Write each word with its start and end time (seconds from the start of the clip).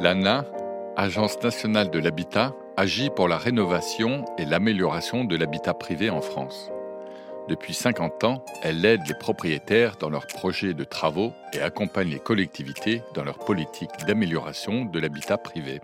L'ANA, 0.00 0.46
Agence 0.96 1.42
nationale 1.42 1.90
de 1.90 1.98
l'habitat, 1.98 2.54
agit 2.78 3.10
pour 3.10 3.28
la 3.28 3.36
rénovation 3.36 4.24
et 4.38 4.46
l'amélioration 4.46 5.24
de 5.24 5.36
l'habitat 5.36 5.74
privé 5.74 6.08
en 6.08 6.22
France. 6.22 6.70
Depuis 7.50 7.74
50 7.74 8.24
ans, 8.24 8.42
elle 8.62 8.82
aide 8.86 9.02
les 9.06 9.14
propriétaires 9.14 9.96
dans 9.96 10.08
leurs 10.08 10.26
projets 10.26 10.72
de 10.72 10.84
travaux 10.84 11.34
et 11.52 11.60
accompagne 11.60 12.08
les 12.08 12.18
collectivités 12.18 13.02
dans 13.14 13.24
leur 13.24 13.40
politique 13.40 13.90
d'amélioration 14.06 14.86
de 14.86 14.98
l'habitat 14.98 15.36
privé. 15.36 15.82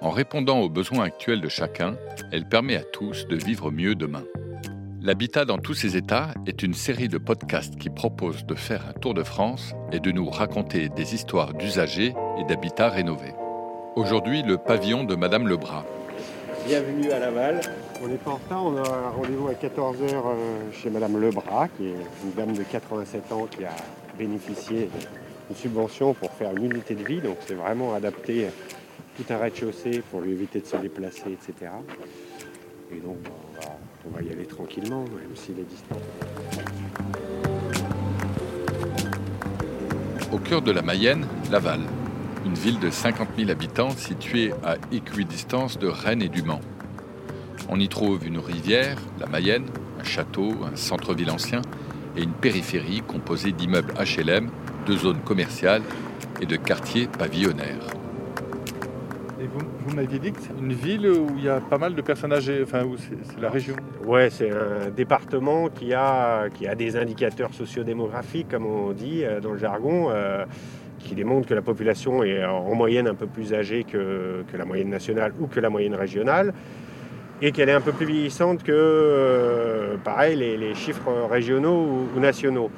En 0.00 0.10
répondant 0.10 0.60
aux 0.60 0.68
besoins 0.68 1.06
actuels 1.06 1.40
de 1.40 1.48
chacun, 1.48 1.96
elle 2.30 2.44
permet 2.44 2.76
à 2.76 2.84
tous 2.84 3.26
de 3.26 3.34
vivre 3.34 3.72
mieux 3.72 3.96
demain. 3.96 4.22
L'habitat 5.06 5.44
dans 5.44 5.58
tous 5.58 5.74
ses 5.74 5.96
états 5.96 6.34
est 6.48 6.64
une 6.64 6.74
série 6.74 7.06
de 7.06 7.16
podcasts 7.16 7.78
qui 7.78 7.90
propose 7.90 8.44
de 8.44 8.56
faire 8.56 8.88
un 8.88 8.92
tour 8.92 9.14
de 9.14 9.22
France 9.22 9.72
et 9.92 10.00
de 10.00 10.10
nous 10.10 10.28
raconter 10.28 10.88
des 10.88 11.14
histoires 11.14 11.54
d'usagers 11.54 12.12
et 12.40 12.44
d'habitats 12.48 12.88
rénovés. 12.88 13.32
Aujourd'hui, 13.94 14.42
le 14.42 14.58
pavillon 14.58 15.04
de 15.04 15.14
Madame 15.14 15.46
Lebras. 15.46 15.84
Bienvenue 16.66 17.12
à 17.12 17.20
Laval. 17.20 17.60
On 18.02 18.08
n'est 18.08 18.16
pas 18.16 18.32
en 18.32 18.34
retard, 18.34 18.66
on 18.66 18.76
a 18.78 18.80
un 18.80 19.10
rendez-vous 19.10 19.46
à 19.46 19.52
14h 19.52 20.24
chez 20.72 20.90
Madame 20.90 21.20
Lebras, 21.20 21.68
qui 21.76 21.86
est 21.86 22.24
une 22.24 22.32
dame 22.36 22.54
de 22.54 22.64
87 22.64 23.30
ans 23.30 23.46
qui 23.48 23.64
a 23.64 23.76
bénéficié 24.18 24.90
d'une 25.46 25.56
subvention 25.56 26.14
pour 26.14 26.32
faire 26.32 26.50
une 26.50 26.64
unité 26.64 26.96
de 26.96 27.04
vie. 27.04 27.20
Donc 27.20 27.36
c'est 27.46 27.54
vraiment 27.54 27.94
adapté 27.94 28.48
tout 29.16 29.32
un 29.32 29.36
rez-de-chaussée 29.36 30.02
pour 30.10 30.20
lui 30.20 30.32
éviter 30.32 30.58
de 30.58 30.66
se 30.66 30.76
déplacer, 30.76 31.30
etc. 31.30 31.70
Et 32.90 32.96
donc 32.96 33.18
on 34.06 34.16
va, 34.16 34.22
y 34.22 34.30
aller 34.30 34.46
tranquillement, 34.46 35.04
même 35.04 35.34
s'il 35.34 35.58
est 35.58 35.64
distant. 35.64 35.96
Au 40.32 40.38
cœur 40.38 40.62
de 40.62 40.70
la 40.70 40.82
Mayenne, 40.82 41.26
Laval, 41.50 41.80
une 42.44 42.54
ville 42.54 42.78
de 42.78 42.90
50 42.90 43.28
000 43.36 43.50
habitants 43.50 43.90
située 43.90 44.52
à 44.64 44.76
équidistance 44.92 45.78
de 45.78 45.88
Rennes 45.88 46.22
et 46.22 46.28
du 46.28 46.42
Mans. 46.42 46.60
On 47.68 47.80
y 47.80 47.88
trouve 47.88 48.26
une 48.26 48.38
rivière, 48.38 48.98
la 49.18 49.26
Mayenne, 49.26 49.66
un 50.00 50.04
château, 50.04 50.52
un 50.64 50.76
centre-ville 50.76 51.30
ancien 51.30 51.62
et 52.16 52.22
une 52.22 52.32
périphérie 52.32 53.02
composée 53.06 53.52
d'immeubles 53.52 53.92
HLM, 53.94 54.50
de 54.86 54.96
zones 54.96 55.20
commerciales 55.20 55.82
et 56.40 56.46
de 56.46 56.56
quartiers 56.56 57.08
pavillonnaires. 57.08 57.88
M'aviez 59.96 60.18
dit 60.18 60.30
que 60.30 60.42
c'est 60.42 60.52
une 60.60 60.74
ville 60.74 61.08
où 61.08 61.28
il 61.38 61.44
y 61.44 61.48
a 61.48 61.58
pas 61.58 61.78
mal 61.78 61.94
de 61.94 62.02
personnes 62.02 62.34
âgées, 62.34 62.60
enfin 62.62 62.84
où 62.84 62.98
c'est 62.98 63.40
la 63.40 63.48
région. 63.48 63.76
Ouais, 64.04 64.28
c'est 64.28 64.50
un 64.50 64.90
département 64.94 65.70
qui 65.70 65.94
a, 65.94 66.50
qui 66.50 66.66
a 66.68 66.74
des 66.74 66.98
indicateurs 66.98 67.54
sociodémographiques, 67.54 68.48
comme 68.50 68.66
on 68.66 68.92
dit 68.92 69.24
euh, 69.24 69.40
dans 69.40 69.52
le 69.52 69.56
jargon, 69.56 70.08
euh, 70.10 70.44
qui 70.98 71.14
démontrent 71.14 71.48
que 71.48 71.54
la 71.54 71.62
population 71.62 72.22
est 72.22 72.44
en 72.44 72.74
moyenne 72.74 73.08
un 73.08 73.14
peu 73.14 73.26
plus 73.26 73.54
âgée 73.54 73.84
que, 73.84 74.44
que 74.52 74.56
la 74.58 74.66
moyenne 74.66 74.90
nationale 74.90 75.32
ou 75.40 75.46
que 75.46 75.60
la 75.60 75.70
moyenne 75.70 75.94
régionale, 75.94 76.52
et 77.40 77.50
qu'elle 77.50 77.70
est 77.70 77.72
un 77.72 77.80
peu 77.80 77.92
plus 77.92 78.04
vieillissante 78.04 78.64
que, 78.64 78.72
euh, 78.74 79.96
pareil, 79.96 80.36
les, 80.36 80.74
chiffres 80.74 81.10
régionaux 81.30 82.10
ou 82.14 82.20
nationaux. 82.20 82.70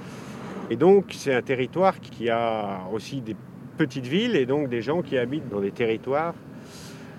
Et 0.71 0.77
donc, 0.77 1.07
c'est 1.11 1.35
un 1.35 1.43
territoire 1.43 1.99
qui 1.99 2.31
a 2.31 2.83
aussi 2.93 3.21
des 3.23 3.35
petites 3.77 4.07
villes 4.07 4.37
et 4.37 4.47
donc 4.47 4.69
des 4.69 4.83
gens 4.83 5.03
qui 5.03 5.19
habitent 5.19 5.49
dans 5.49 5.61
des 5.61 5.73
territoires 5.73 6.35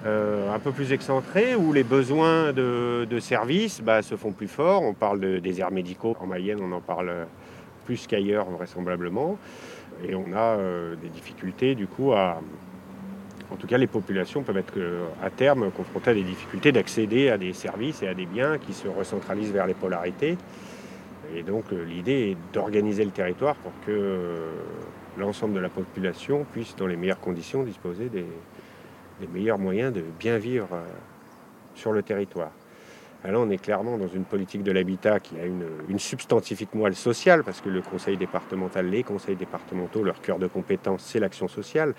euh, 0.06 0.54
un 0.54 0.60
peu 0.60 0.72
plus 0.72 0.94
excentrés 0.94 1.56
où 1.56 1.74
les 1.74 1.84
besoins 1.84 2.54
de, 2.54 3.20
services 3.20 3.82
bah, 3.82 4.02
se 4.02 4.16
font 4.16 4.32
plus 4.32 4.48
forts. 4.48 4.82
On 4.82 4.94
parle 4.94 5.20
de 5.20 5.40
déserts 5.40 5.72
médicaux 5.72 6.16
en 6.22 6.26
Mayenne, 6.26 6.60
on 6.62 6.72
en 6.72 6.80
parle 6.80 7.12
plus 7.86 8.08
qu'ailleurs 8.08 8.50
vraisemblablement. 8.50 9.38
Et 10.08 10.16
on 10.16 10.32
a 10.34 10.58
euh, 10.58 10.96
des 10.96 11.10
difficultés 11.10 11.76
du 11.76 11.88
coup 11.88 12.14
à... 12.14 12.42
En 13.52 13.56
tout 13.56 13.68
cas, 13.68 13.78
les 13.78 13.88
populations 13.88 14.44
peuvent 14.44 14.58
être 14.58 14.78
euh, 14.78 15.06
à 15.22 15.30
terme 15.30 15.70
confrontées 15.72 16.12
à 16.12 16.14
des 16.14 16.24
difficultés 16.24 16.72
d'accéder 16.72 17.30
à 17.30 17.38
des 17.38 17.52
services 17.52 18.02
et 18.02 18.08
à 18.08 18.14
des 18.14 18.26
biens 18.26 18.58
qui 18.58 18.72
se 18.72 18.88
recentralisent 18.88 19.52
vers 19.52 19.68
les 19.68 19.74
polarités. 19.74 20.38
Et 21.36 21.44
donc 21.44 21.66
l'idée 21.72 22.32
est 22.32 22.38
d'organiser 22.54 23.04
le 23.04 23.12
territoire 23.12 23.56
pour 23.56 23.74
que 23.86 24.46
l'ensemble 25.18 25.54
de 25.54 25.60
la 25.60 25.70
population 25.70 26.46
puisse, 26.54 26.76
dans 26.76 26.88
les 26.88 26.96
meilleures 26.96 27.20
conditions, 27.20 27.64
disposer 27.64 28.10
des, 28.10 28.26
des 29.20 29.28
meilleurs 29.28 29.60
moyens 29.60 29.94
de 29.94 30.04
bien 30.20 30.38
vivre 30.38 30.70
euh, 30.74 30.84
sur 31.76 31.92
le 31.92 32.04
territoire. 32.04 32.52
Alors 33.24 33.44
on 33.46 33.50
est 33.50 33.62
clairement 33.62 33.98
dans 33.98 34.08
une 34.08 34.24
politique 34.24 34.64
de 34.64 34.72
l'habitat 34.72 35.20
qui 35.20 35.38
a 35.38 35.46
une, 35.46 36.00
substantifique 36.00 36.74
moelle 36.74 36.96
sociale, 36.96 37.44
parce 37.44 37.60
que 37.60 37.68
le 37.70 37.82
conseil 37.82 38.16
départemental, 38.16 38.90
les 38.90 39.04
conseils 39.04 39.36
départementaux, 39.36 40.04
leur 40.04 40.22
cœur 40.22 40.40
de 40.40 40.48
compétence, 40.48 41.04
c'est 41.04 41.20
l'action 41.20 41.50
sociale. 41.50 41.96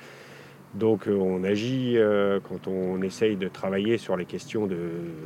Donc 0.72 1.08
on 1.08 1.44
agit 1.44 1.98
euh, 1.98 2.40
quand 2.48 2.68
on 2.68 3.02
essaye 3.02 3.36
de 3.36 3.48
travailler 3.48 3.98
sur 3.98 4.16
les 4.16 4.24
questions 4.24 4.68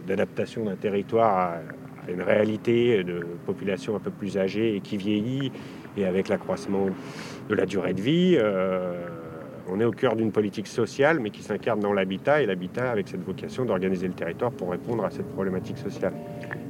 d'adaptation 0.06 0.64
d'un 0.64 0.74
territoire 0.74 1.38
à, 1.38 2.10
une 2.10 2.22
réalité 2.22 3.02
de 3.04 3.26
population 3.46 3.96
un 3.96 3.98
peu 3.98 4.10
plus 4.10 4.36
âgée 4.36 4.76
et 4.76 4.80
qui 4.80 4.96
vieillit, 4.96 5.52
et 5.96 6.04
avec 6.04 6.28
l'accroissement 6.28 6.88
de 7.48 7.54
la 7.54 7.66
durée 7.66 7.94
de 7.94 8.00
vie. 8.00 8.36
Euh, 8.36 9.08
on 9.70 9.80
est 9.80 9.84
au 9.84 9.90
cœur 9.90 10.16
d'une 10.16 10.32
politique 10.32 10.66
sociale, 10.66 11.20
mais 11.20 11.30
qui 11.30 11.42
s'incarne 11.42 11.80
dans 11.80 11.92
l'habitat, 11.92 12.42
et 12.42 12.46
l'habitat 12.46 12.90
avec 12.90 13.08
cette 13.08 13.24
vocation 13.24 13.64
d'organiser 13.64 14.06
le 14.06 14.14
territoire 14.14 14.50
pour 14.50 14.70
répondre 14.70 15.04
à 15.04 15.10
cette 15.10 15.28
problématique 15.32 15.78
sociale. 15.78 16.12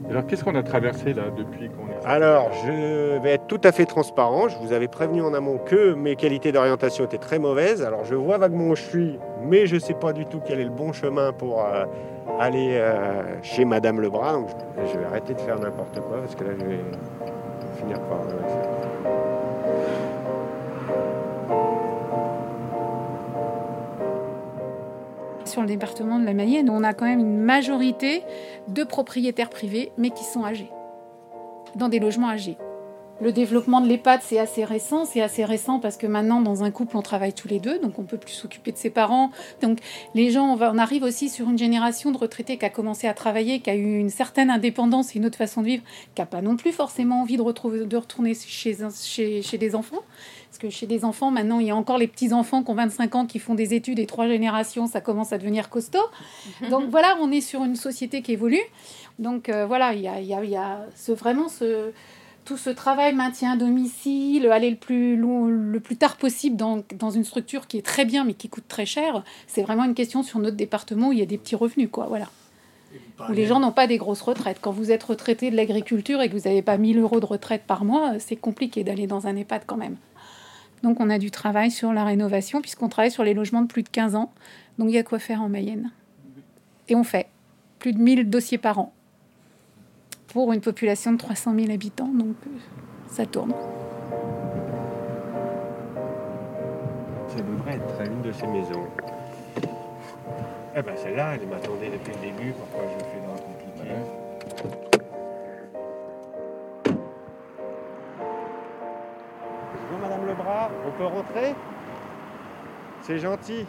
Alors, 0.09 0.27
qu'est-ce 0.27 0.45
qu'on 0.45 0.55
a 0.55 0.63
traversé 0.63 1.15
là 1.15 1.25
depuis 1.37 1.71
qu'on 1.71 1.89
est... 1.91 2.05
Alors, 2.05 2.51
je 2.67 3.19
vais 3.23 3.33
être 3.33 3.47
tout 3.47 3.61
à 3.65 3.73
fait 3.73 3.87
transparent. 3.87 4.49
Je 4.49 4.59
vous 4.59 4.73
avais 4.73 4.89
prévenu 4.89 5.23
en 5.23 5.33
amont 5.33 5.59
que 5.59 5.95
mes 5.95 6.15
qualités 6.15 6.53
d'orientation 6.53 7.05
étaient 7.05 7.19
très 7.19 7.39
mauvaises. 7.39 7.83
Alors, 7.83 8.05
je 8.05 8.15
vois 8.15 8.37
vaguement 8.37 8.69
où 8.69 8.77
je 8.77 8.83
suis, 8.83 9.19
mais 9.43 9.67
je 9.67 9.77
ne 9.77 9.81
sais 9.81 9.95
pas 9.95 10.13
du 10.13 10.27
tout 10.27 10.41
quel 10.47 10.61
est 10.61 10.65
le 10.65 10.71
bon 10.71 10.93
chemin 10.93 11.33
pour 11.33 11.65
euh, 11.65 11.87
aller 12.39 12.73
euh, 12.73 13.23
chez 13.43 13.65
Madame 13.65 14.01
Lebras. 14.01 14.35
Donc, 14.35 14.49
je, 14.77 14.99
vais 14.99 15.05
arrêter 15.07 15.33
de 15.33 15.41
faire 15.41 15.59
n'importe 15.59 15.99
quoi, 16.01 16.19
parce 16.19 16.35
que 16.35 16.45
là, 16.45 16.51
je 16.59 16.65
vais 16.65 16.81
finir 17.79 17.99
par... 18.03 18.21
Euh, 18.21 18.74
sur 25.55 25.63
le 25.63 25.69
département 25.69 26.19
de 26.19 26.25
la 26.25 26.35
Mayenne, 26.35 26.69
on 26.69 26.83
a 26.83 26.95
quand 26.95 27.05
même 27.05 27.21
une 27.21 27.39
majorité 27.39 28.23
de 28.67 28.83
propriétaires 28.83 29.51
privés, 29.51 29.93
mais 29.97 30.11
qui 30.11 30.25
sont 30.25 30.45
âgés, 30.45 30.69
dans 31.77 31.89
des 31.89 32.01
logements 32.01 32.29
âgés. 32.29 32.59
Le 33.21 33.31
développement 33.31 33.81
de 33.81 33.87
l'EHPAD, 33.87 34.21
c'est 34.25 34.41
assez 34.41 34.65
récent. 34.65 35.05
C'est 35.05 35.23
assez 35.23 35.45
récent 35.45 35.79
parce 35.79 35.97
que 35.97 36.09
maintenant, 36.09 36.41
dans 36.41 36.65
un 36.65 36.73
couple, 36.73 36.97
on 36.97 37.03
travaille 37.03 37.33
tous 37.33 37.47
les 37.47 37.61
deux, 37.61 37.79
donc 37.79 38.01
on 38.01 38.03
peut 38.03 38.19
plus 38.19 38.33
s'occuper 38.33 38.73
de 38.73 38.77
ses 38.77 38.91
parents. 38.91 39.31
Donc 39.63 39.79
les 40.17 40.33
gens, 40.33 40.59
on, 40.59 40.79
arrive 40.79 41.05
aussi 41.05 41.29
sur 41.29 41.49
une 41.49 41.57
génération 41.57 42.11
de 42.11 42.19
retraités 42.19 42.59
qui 42.59 42.65
a 42.65 42.71
commencé 42.71 43.07
à 43.07 43.15
travailler, 43.15 43.61
qui 43.61 43.71
a 43.71 43.77
eu 43.77 43.99
une 44.01 44.11
certaine 44.11 44.51
indépendance 44.51 45.15
et 45.15 45.21
une 45.21 45.27
autre 45.27 45.39
façon 45.39 45.61
de 45.61 45.67
vivre, 45.67 45.85
qui 46.17 46.21
n'a 46.21 46.27
pas 46.27 46.43
non 46.43 46.57
plus 46.57 46.73
forcément 46.73 47.21
envie 47.21 47.37
de, 47.37 47.43
retrouver, 47.43 47.87
de 47.87 47.97
retourner 47.97 48.35
chez 48.35 49.59
des 49.59 49.75
enfants. 49.77 50.03
Que 50.65 50.71
chez 50.71 50.87
des 50.87 51.05
enfants, 51.05 51.31
maintenant, 51.31 51.61
il 51.61 51.67
y 51.67 51.71
a 51.71 51.77
encore 51.77 51.99
les 51.99 52.09
petits-enfants 52.09 52.63
qui 52.63 52.71
ont 52.71 52.75
25 52.75 53.15
ans, 53.17 53.27
qui 53.27 53.39
font 53.39 53.55
des 53.55 53.75
études 53.75 53.99
et 53.99 54.07
trois 54.07 54.27
générations, 54.27 54.87
ça 54.87 55.03
commence 55.03 55.35
à 55.35 55.37
devenir 55.37 55.69
costaud. 55.69 56.07
Donc 56.71 56.89
voilà, 56.89 57.19
on 57.21 57.31
est 57.31 57.43
sur 57.43 57.65
une 57.65 57.77
société 57.77 58.23
qui 58.23 58.33
évolue. 58.33 58.63
Donc 59.19 59.51
euh, 59.51 59.67
voilà, 59.67 59.93
il 59.93 60.01
y 60.01 60.09
a, 60.09 60.21
il 60.21 60.27
y 60.27 60.33
a, 60.33 60.43
il 60.43 60.49
y 60.49 60.57
a 60.57 60.87
ce, 60.97 61.13
vraiment 61.13 61.51
ce 61.51 61.93
tout 62.47 62.57
ce 62.57 62.71
travail 62.71 63.15
maintien 63.15 63.53
à 63.53 63.57
domicile, 63.57 64.47
aller 64.47 64.71
le 64.71 64.77
plus, 64.77 65.17
long, 65.17 65.49
le 65.49 65.81
plus 65.81 65.97
tard 65.97 66.17
possible 66.17 66.57
dans, 66.57 66.83
dans, 66.99 67.11
une 67.11 67.25
structure 67.25 67.67
qui 67.67 67.77
est 67.77 67.85
très 67.85 68.07
bien 68.07 68.25
mais 68.25 68.33
qui 68.33 68.49
coûte 68.49 68.65
très 68.67 68.87
cher, 68.87 69.23
c'est 69.47 69.63
vraiment 69.63 69.85
une 69.85 69.95
question 69.95 70.23
sur 70.23 70.39
notre 70.39 70.57
département 70.57 71.09
où 71.09 71.13
il 71.13 71.19
y 71.19 71.23
a 71.23 71.27
des 71.27 71.37
petits 71.37 71.57
revenus. 71.57 71.91
Quoi, 71.93 72.07
voilà. 72.07 72.31
Où 73.29 73.33
les 73.33 73.45
gens 73.45 73.61
n'ont 73.61 73.73
pas 73.73 73.87
des 73.87 73.99
grosses 73.99 74.23
retraites. 74.23 74.59
Quand 74.63 74.73
vous 74.73 74.91
êtes 74.91 75.03
retraité 75.03 75.51
de 75.51 75.57
l'agriculture 75.57 76.23
et 76.23 76.31
que 76.31 76.37
vous 76.37 76.49
n'avez 76.49 76.63
pas 76.63 76.79
1000 76.79 76.99
euros 76.99 77.21
de 77.21 77.27
retraite 77.27 77.65
par 77.67 77.85
mois, 77.85 78.19
c'est 78.19 78.37
compliqué 78.37 78.83
d'aller 78.83 79.07
dans 79.07 79.27
un 79.27 79.37
EHPAD 79.37 79.63
quand 79.67 79.77
même. 79.77 79.97
Donc 80.85 81.01
on 81.01 81.09
a 81.09 81.19
du 81.19 81.31
travail 81.31 81.71
sur 81.71 81.95
la 81.95 82.05
rénovation 82.05 82.61
puisqu'on 82.61 82.91
travaille 82.91 83.11
sur 83.11 83.25
les 83.25 83.33
logements 83.33 83.63
de 83.63 83.67
plus 83.67 83.83
de 83.83 83.89
15 83.89 84.17
ans. 84.17 84.31
Donc 84.79 84.91
il 84.91 84.95
y 84.95 84.99
a 84.99 85.03
quoi 85.03 85.19
faire 85.19 85.41
en 85.41 85.49
Mayenne. 85.49 85.91
Et 86.89 86.95
on 86.95 87.03
fait 87.03 87.29
plus 87.79 87.95
de 87.95 87.99
1000 87.99 88.29
dossiers 88.29 88.59
par 88.59 88.79
an 88.79 88.93
pour 90.29 90.53
une 90.53 90.61
population 90.61 91.13
de 91.13 91.17
300 91.17 91.55
000 91.59 91.73
habitants, 91.73 92.09
donc 92.09 92.37
euh, 92.47 92.51
ça 93.09 93.25
tourne. 93.25 93.55
Ça 97.29 97.37
devrait 97.37 97.77
être 97.77 98.01
à 98.01 98.05
une 98.05 98.21
de 98.21 98.33
ces 98.33 98.47
maisons. 98.47 98.87
Eh 100.77 100.83
ben 100.83 100.97
celle-là, 100.97 101.37
elle 101.37 101.49
m'attendait 101.49 101.89
depuis 101.89 102.13
le 102.13 102.31
début, 102.31 102.53
pourquoi 102.53 102.91
je 102.91 103.05
le 103.05 103.11
fais 103.11 103.21
dans 103.27 103.41
compliqué? 103.43 104.24
Peut 110.97 111.05
rentrer 111.05 111.55
C'est 113.03 113.19
gentil. 113.19 113.67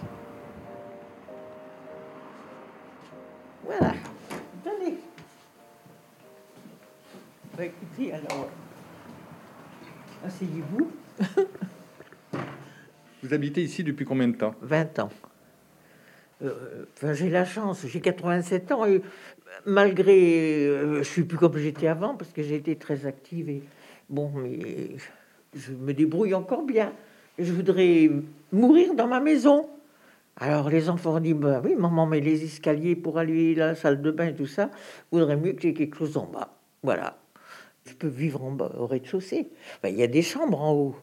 Voilà, 3.64 3.94
tenez. 4.64 4.98
Bah, 7.58 7.66
écoutez, 7.66 8.14
alors, 8.14 8.50
asseyez-vous. 10.26 10.92
Vous 13.24 13.34
habitez 13.34 13.64
ici 13.64 13.84
depuis 13.84 14.06
combien 14.06 14.28
de 14.28 14.36
temps? 14.38 14.54
20 14.62 15.00
ans. 15.00 15.10
Euh, 16.44 16.86
Enfin, 16.96 17.14
j'ai 17.14 17.30
la 17.30 17.44
chance, 17.46 17.86
j'ai 17.88 18.02
87 18.02 18.72
ans 18.72 18.86
et 18.86 19.02
malgré, 19.66 20.68
euh, 20.68 21.00
je 21.00 21.10
suis 21.10 21.24
plus 21.24 21.38
comme 21.38 21.58
j'étais 21.58 21.88
avant 21.88 22.16
parce 22.16 22.32
que 22.32 22.44
j'ai 22.44 22.56
été 22.56 22.76
très 22.76 23.06
active 23.08 23.50
et 23.50 23.64
bon, 24.10 24.32
mais 24.36 24.98
je 25.56 25.72
me 25.72 25.94
débrouille 25.94 26.36
encore 26.36 26.64
bien. 26.64 26.94
Je 27.38 27.52
voudrais 27.52 28.10
mourir 28.52 28.96
dans 28.96 29.08
ma 29.08 29.20
maison. 29.20 29.68
Alors 30.38 30.70
les 30.70 30.90
enfants 30.90 31.16
ont 31.16 31.20
dit, 31.20 31.34
bah 31.34 31.62
oui, 31.64 31.76
maman, 31.76 32.06
mais 32.06 32.20
les 32.20 32.44
escaliers 32.44 32.96
pour 32.96 33.18
aller 33.18 33.54
à 33.62 33.68
la 33.68 33.76
salle 33.76 34.02
de 34.02 34.12
bain 34.12 34.28
et 34.28 34.36
tout 34.36 34.48
ça, 34.48 34.70
vaudrait 35.12 35.38
mieux 35.38 35.54
que 35.54 35.62
j'ai 35.62 35.74
quelque 35.74 35.98
chose 35.98 36.18
en 36.18 36.26
bas. 36.26 36.58
Voilà. 36.84 37.18
Je 37.86 37.94
peux 37.94 38.08
vivre 38.08 38.44
en 38.44 38.52
bas, 38.52 38.72
au 38.78 38.88
rez-de-chaussée. 38.88 39.50
Il 39.84 39.96
y 39.96 40.04
a 40.04 40.08
des 40.08 40.22
chambres 40.22 40.62
en 40.62 40.74
haut. 40.74 40.96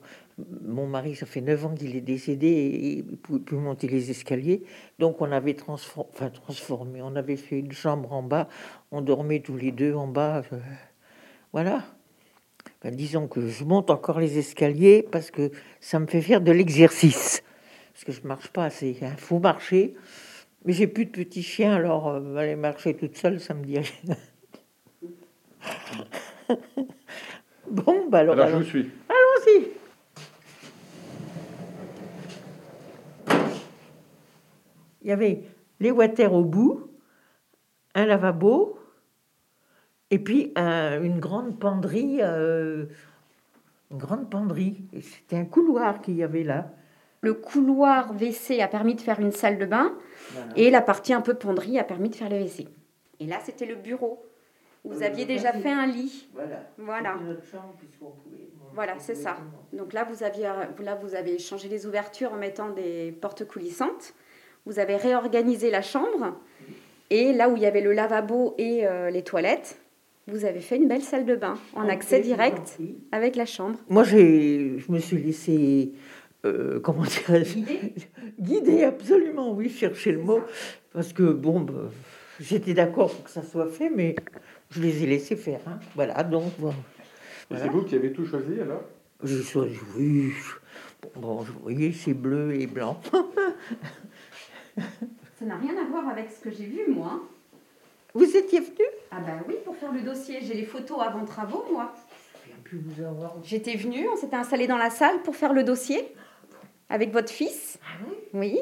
Mon 0.62 0.87
mari, 0.87 1.14
ça 1.14 1.26
fait 1.26 1.40
9 1.40 1.67
ans 1.67 1.75
qu'il 1.75 1.94
est 1.94 2.00
décédé 2.00 2.46
et 2.49 2.99
il 2.99 3.06
ne 3.06 3.17
pouvait 3.17 3.38
plus 3.38 3.56
monter 3.56 3.87
les 3.87 4.11
escaliers. 4.11 4.64
Donc 4.99 5.20
on 5.20 5.31
avait 5.31 5.56
enfin, 5.69 6.31
transformé, 6.31 7.00
on 7.02 7.14
avait 7.14 7.37
fait 7.37 7.61
une 7.61 7.73
chambre 7.73 8.12
en 8.12 8.23
bas. 8.23 8.49
On 8.90 9.02
dormait 9.02 9.40
tous 9.40 9.56
les 9.56 9.70
deux 9.70 9.94
en 9.94 10.08
bas. 10.08 10.43
euh, 10.52 10.58
Voilà. 11.52 11.84
Ben, 12.82 12.94
disons 12.94 13.29
que 13.29 13.46
je 13.49 13.64
monte 13.64 13.90
encore 13.90 14.19
les 14.19 14.38
escaliers 14.38 15.06
parce 15.11 15.31
que 15.31 15.50
ça 15.81 15.99
me 16.00 16.06
fait 16.06 16.20
faire 16.23 16.40
de 16.40 16.50
l'exercice. 16.52 17.43
Parce 17.93 18.05
que 18.05 18.12
je 18.12 18.26
marche 18.26 18.49
pas 18.49 18.64
assez. 18.64 18.96
Il 19.00 19.08
faut 19.19 19.38
marcher. 19.38 19.94
Mais 20.64 20.73
j'ai 20.73 20.87
plus 20.87 21.06
de 21.06 21.11
petits 21.11 21.43
chiens, 21.43 21.75
alors 21.75 22.08
euh, 22.08 22.37
aller 22.37 22.56
marcher 22.56 22.94
toute 22.94 23.17
seule, 23.17 23.40
ça 23.40 23.52
me 23.55 23.64
dit 23.64 23.79
rien. 23.79 24.17
bon, 27.70 28.06
bah 28.08 28.19
alors, 28.19 28.34
Alors, 28.34 28.46
je 28.49 28.52
allons- 28.52 28.58
vous 28.64 28.69
suis. 28.69 28.90
allons-y. 29.08 29.69
Il 35.02 35.08
y 35.08 35.12
avait 35.12 35.43
les 35.81 35.90
water 35.90 36.32
au 36.32 36.44
bout, 36.44 36.88
un 37.94 38.06
lavabo, 38.06 38.79
et 40.12 40.18
puis 40.20 40.52
un- 40.54 41.02
une 41.02 41.18
grande 41.18 41.58
penderie. 41.58 42.18
euh, 42.22 42.84
une 43.90 43.98
grande 43.98 44.30
penderie. 44.30 44.76
C'était 45.02 45.36
un 45.36 45.44
couloir 45.44 46.00
qu'il 46.00 46.14
y 46.14 46.22
avait 46.22 46.44
là. 46.44 46.70
Le 47.20 47.34
couloir 47.34 48.12
WC 48.14 48.60
a 48.62 48.66
permis 48.68 48.94
de 48.94 49.00
faire 49.02 49.20
une 49.20 49.32
salle 49.32 49.58
de 49.58 49.66
bain 49.66 49.92
et 50.56 50.70
la 50.70 50.80
partie 50.80 51.12
un 51.12 51.20
peu 51.20 51.34
penderie 51.34 51.78
a 51.78 51.84
permis 51.84 52.08
de 52.08 52.14
faire 52.14 52.30
le 52.30 52.36
WC. 52.36 52.68
Et 53.20 53.26
là, 53.26 53.36
c'était 53.44 53.66
le 53.66 53.74
bureau. 53.74 54.24
Vous 54.84 55.02
Euh, 55.02 55.06
aviez 55.06 55.26
déjà 55.26 55.52
fait 55.52 55.70
un 55.70 55.86
lit. 55.86 56.28
Voilà. 56.32 56.60
Voilà. 56.78 57.12
C'était 57.18 57.24
notre 57.28 57.44
chambre, 57.44 57.74
puisqu'on 57.78 58.10
pouvait- 58.10 58.48
Voilà, 58.74 58.94
c'est 58.98 59.14
ça. 59.14 59.36
Donc 59.74 59.92
là, 59.92 60.04
vous 60.04 60.22
aviez, 60.24 60.48
là, 60.82 60.94
vous 61.00 61.14
avez 61.14 61.38
changé 61.38 61.68
les 61.68 61.86
ouvertures 61.86 62.32
en 62.32 62.36
mettant 62.36 62.70
des 62.70 63.12
portes 63.12 63.46
coulissantes. 63.46 64.14
Vous 64.66 64.78
avez 64.78 64.96
réorganisé 64.96 65.70
la 65.70 65.82
chambre. 65.82 66.34
Et 67.10 67.32
là 67.34 67.50
où 67.50 67.56
il 67.56 67.62
y 67.62 67.66
avait 67.66 67.82
le 67.82 67.92
lavabo 67.92 68.54
et 68.58 68.86
euh, 68.86 69.10
les 69.10 69.22
toilettes, 69.22 69.78
vous 70.26 70.44
avez 70.44 70.60
fait 70.60 70.76
une 70.76 70.88
belle 70.88 71.02
salle 71.02 71.24
de 71.26 71.34
bain 71.36 71.54
en 71.74 71.88
accès 71.88 72.20
direct 72.20 72.78
avec 73.10 73.36
la 73.36 73.46
chambre. 73.46 73.78
Moi, 73.88 74.04
j'ai, 74.04 74.78
je 74.78 74.92
me 74.92 74.98
suis 74.98 75.19
laissé, 75.19 75.92
euh, 76.44 76.80
comment 76.80 77.02
dirais-je, 77.04 77.58
guider 78.40 78.84
absolument, 78.92 79.52
oui, 79.52 79.69
chercher 79.69 80.12
le 80.12 80.22
mot, 80.22 80.40
parce 80.92 81.12
que 81.12 81.24
bon, 81.32 81.60
bah, 81.60 81.90
j'étais 82.40 82.74
d'accord 82.74 83.12
pour 83.12 83.24
que 83.24 83.30
ça 83.30 83.42
soit 83.42 83.69
fait, 83.69 83.90
mais 83.90 84.14
je 84.70 84.80
les 84.80 85.02
ai 85.02 85.06
laissés 85.06 85.36
faire. 85.36 85.60
hein. 85.66 85.78
Voilà, 85.94 86.22
donc 86.22 86.52
c'est 87.50 87.69
vous 87.69 87.82
qui 87.82 87.94
avez 87.96 88.12
tout 88.12 88.24
choisi 88.24 88.60
alors? 88.60 88.82
J'ai 89.24 89.42
choisi, 89.42 89.76
oui, 89.96 90.32
bon, 91.02 91.20
bon, 91.20 91.34
vous 91.42 91.60
voyez, 91.62 91.92
c'est 91.92 92.14
bleu 92.14 92.54
et 92.54 92.66
blanc. 92.66 93.00
Ça 95.38 95.44
n'a 95.44 95.56
rien 95.56 95.74
à 95.76 95.84
voir 95.88 96.08
avec 96.08 96.30
ce 96.30 96.40
que 96.40 96.50
j'ai 96.50 96.64
vu, 96.66 96.80
moi. 96.88 97.20
Vous 98.14 98.36
étiez 98.36 98.60
venu 98.60 98.84
Ah 99.10 99.20
bah 99.20 99.32
oui, 99.48 99.54
pour 99.64 99.74
faire 99.76 99.92
le 99.92 100.00
dossier, 100.02 100.38
j'ai 100.42 100.54
les 100.54 100.64
photos 100.66 100.98
avant 101.00 101.24
travaux, 101.24 101.64
moi. 101.72 101.92
Je 102.44 102.48
viens 102.50 102.60
plus 102.62 102.78
vous 102.78 103.02
avoir. 103.02 103.36
J'étais 103.42 103.74
venue, 103.76 104.06
on 104.12 104.16
s'était 104.16 104.36
installé 104.36 104.66
dans 104.66 104.76
la 104.76 104.90
salle 104.90 105.22
pour 105.22 105.34
faire 105.36 105.52
le 105.52 105.64
dossier 105.64 106.14
avec 106.90 107.12
votre 107.12 107.30
fils. 107.30 107.78
Oui. 108.34 108.58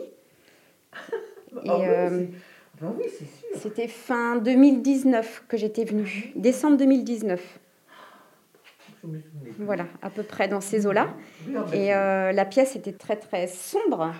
Et 1.64 1.68
Ah 1.68 1.78
oui, 1.78 1.84
euh, 1.86 2.08
c'est- 2.18 2.30
bah 2.80 2.92
oui, 2.96 3.04
c'est 3.08 3.24
sûr. 3.26 3.60
c'était 3.60 3.88
fin 3.88 4.36
2019 4.36 5.44
que 5.48 5.56
j'étais 5.56 5.84
venue, 5.84 6.32
décembre 6.36 6.76
2019. 6.76 7.58
Je 9.02 9.08
me 9.08 9.18
souvenais. 9.20 9.50
Voilà, 9.58 9.86
à 10.02 10.10
peu 10.10 10.22
près 10.22 10.46
dans 10.46 10.60
ces 10.60 10.86
eaux-là. 10.86 11.08
Oui, 11.48 11.54
ah 11.56 11.62
bah, 11.68 11.76
Et 11.76 11.92
euh, 11.94 12.32
la 12.32 12.44
pièce 12.44 12.76
était 12.76 12.92
très 12.92 13.16
très 13.16 13.46
sombre. 13.48 14.12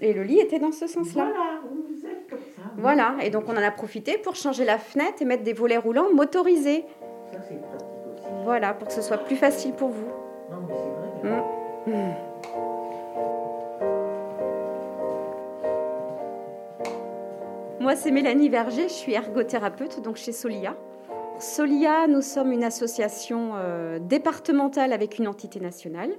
Et 0.00 0.12
le 0.12 0.22
lit 0.22 0.38
était 0.38 0.58
dans 0.60 0.70
ce 0.72 0.86
sens-là. 0.86 1.24
Voilà, 1.34 1.60
vous 1.68 2.06
êtes 2.06 2.28
comme 2.30 2.38
ça. 2.56 2.61
Voilà, 2.78 3.16
et 3.22 3.30
donc 3.30 3.44
on 3.48 3.52
en 3.52 3.62
a 3.62 3.70
profité 3.70 4.18
pour 4.18 4.36
changer 4.36 4.64
la 4.64 4.78
fenêtre 4.78 5.20
et 5.20 5.24
mettre 5.24 5.42
des 5.42 5.52
volets 5.52 5.76
roulants 5.76 6.12
motorisés. 6.12 6.84
Ça, 7.32 7.38
c'est 7.48 7.60
pratique 7.60 7.88
aussi. 8.14 8.26
Voilà, 8.44 8.74
pour 8.74 8.88
que 8.88 8.94
ce 8.94 9.02
soit 9.02 9.18
plus 9.18 9.36
facile 9.36 9.72
pour 9.72 9.88
vous. 9.88 10.08
Non, 10.50 10.58
mais 10.66 10.74
c'est 10.74 10.90
vrai. 10.90 11.42
Mm. 11.86 12.32
Moi, 17.80 17.96
c'est 17.96 18.12
Mélanie 18.12 18.48
Verger, 18.48 18.84
je 18.84 18.92
suis 18.92 19.12
ergothérapeute 19.12 20.00
donc 20.02 20.16
chez 20.16 20.30
Solia. 20.30 20.76
Solia, 21.40 22.06
nous 22.06 22.22
sommes 22.22 22.52
une 22.52 22.62
association 22.62 23.54
euh, 23.56 23.98
départementale 23.98 24.92
avec 24.92 25.18
une 25.18 25.26
entité 25.26 25.58
nationale. 25.58 26.12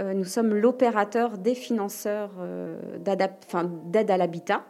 Euh, 0.00 0.12
nous 0.14 0.24
sommes 0.24 0.52
l'opérateur 0.54 1.38
des 1.38 1.54
financeurs 1.54 2.32
euh, 2.40 2.76
d'aide 2.98 4.10
à 4.10 4.16
l'habitat. 4.16 4.64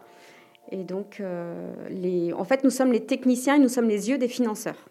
Et 0.71 0.85
donc, 0.85 1.21
euh, 1.21 2.33
en 2.37 2.45
fait, 2.45 2.65
nous 2.65 2.71
sommes 2.71 2.93
les 2.93 3.05
techniciens 3.05 3.57
et 3.57 3.59
nous 3.59 3.69
sommes 3.69 3.89
les 3.89 4.11
yeux 4.11 4.19
des 4.19 4.29
financeurs. 4.29 4.89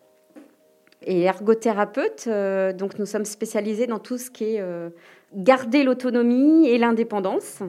Et 1.03 1.21
ergothérapeute, 1.21 2.25
euh, 2.27 2.73
donc 2.73 2.97
nous 2.97 3.05
sommes 3.05 3.25
spécialisés 3.25 3.85
dans 3.85 3.99
tout 3.99 4.17
ce 4.17 4.31
qui 4.31 4.55
est 4.55 4.59
euh, 4.59 4.89
garder 5.33 5.83
l'autonomie 5.83 6.67
et 6.67 6.77
l'indépendance. 6.77 7.59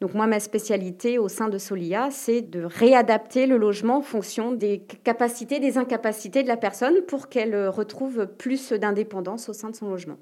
Donc 0.00 0.14
moi, 0.14 0.26
ma 0.26 0.40
spécialité 0.40 1.18
au 1.18 1.28
sein 1.28 1.48
de 1.48 1.58
Solia, 1.58 2.10
c'est 2.10 2.40
de 2.42 2.64
réadapter 2.64 3.46
le 3.46 3.56
logement 3.56 3.98
en 3.98 4.02
fonction 4.02 4.52
des 4.52 4.80
capacités, 5.04 5.58
des 5.58 5.78
incapacités 5.78 6.42
de 6.42 6.48
la 6.48 6.56
personne 6.56 7.02
pour 7.06 7.28
qu'elle 7.28 7.68
retrouve 7.68 8.26
plus 8.26 8.72
d'indépendance 8.72 9.48
au 9.48 9.52
sein 9.52 9.70
de 9.70 9.76
son 9.76 9.90
logement. 9.90 10.18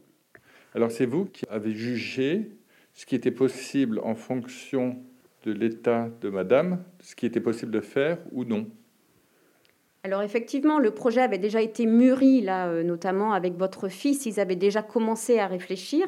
Alors 0.75 0.91
c'est 0.91 1.07
vous 1.07 1.27
qui 1.27 1.45
avez 1.51 1.73
jugé 1.73 2.51
ce 2.95 3.07
qui 3.07 3.15
était 3.15 3.31
possible 3.31 4.01
en 4.03 4.15
fonction 4.15 4.99
de 5.45 5.53
l'état 5.53 6.09
de 6.21 6.29
madame, 6.29 6.83
ce 7.01 7.15
qui 7.15 7.27
était 7.27 7.41
possible 7.41 7.73
de 7.73 7.81
faire 7.81 8.19
ou 8.33 8.45
non. 8.45 8.67
Alors 10.03 10.23
effectivement, 10.23 10.79
le 10.79 10.93
projet 10.93 11.21
avait 11.21 11.39
déjà 11.39 11.61
été 11.61 11.85
mûri, 11.87 12.41
là, 12.41 12.69
euh, 12.69 12.83
notamment 12.83 13.33
avec 13.33 13.57
votre 13.59 13.89
fils. 13.89 14.25
Ils 14.27 14.41
avaient 14.41 14.57
déjà 14.57 14.83
commencé 14.83 15.39
à 15.39 15.47
réfléchir. 15.47 16.07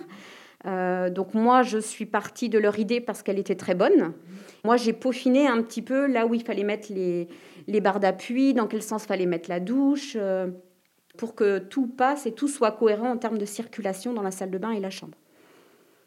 Euh, 0.65 1.11
donc 1.11 1.35
moi, 1.35 1.63
je 1.63 1.79
suis 1.79 2.07
partie 2.07 2.49
de 2.49 2.59
leur 2.59 2.79
idée 2.79 3.01
parce 3.01 3.23
qu'elle 3.23 3.39
était 3.39 3.57
très 3.57 3.75
bonne. 3.75 4.15
Moi, 4.65 4.77
j'ai 4.77 4.93
peaufiné 4.93 5.47
un 5.47 5.61
petit 5.63 5.83
peu 5.83 6.07
là 6.07 6.27
où 6.27 6.35
il 6.35 6.43
fallait 6.43 6.65
mettre 6.65 6.93
les, 6.93 7.29
les 7.67 7.81
barres 7.81 8.01
d'appui, 8.01 8.55
dans 8.55 8.67
quel 8.67 8.83
sens 8.83 9.05
fallait 9.05 9.27
mettre 9.27 9.51
la 9.51 9.61
douche, 9.61 10.17
euh, 10.17 10.49
pour 11.19 11.35
que 11.35 11.59
tout 11.59 11.87
passe 11.87 12.27
et 12.27 12.33
tout 12.33 12.49
soit 12.49 12.73
cohérent 12.73 13.11
en 13.11 13.19
termes 13.19 13.39
de 13.39 13.45
circulation 13.45 14.15
dans 14.15 14.23
la 14.23 14.31
salle 14.31 14.51
de 14.51 14.59
bain 14.59 14.71
et 14.71 14.81
la 14.81 14.91
chambre. 14.91 15.19